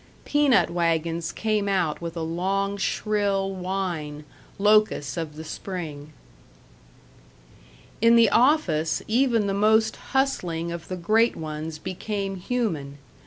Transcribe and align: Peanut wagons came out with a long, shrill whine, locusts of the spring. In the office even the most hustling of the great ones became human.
Peanut 0.25 0.71
wagons 0.71 1.31
came 1.31 1.69
out 1.69 2.01
with 2.01 2.17
a 2.17 2.23
long, 2.23 2.75
shrill 2.75 3.53
whine, 3.53 4.25
locusts 4.57 5.15
of 5.15 5.35
the 5.35 5.43
spring. 5.43 6.11
In 8.01 8.15
the 8.15 8.31
office 8.31 9.03
even 9.07 9.45
the 9.45 9.53
most 9.53 9.97
hustling 9.97 10.71
of 10.71 10.87
the 10.87 10.97
great 10.97 11.35
ones 11.35 11.77
became 11.77 12.37
human. 12.37 12.97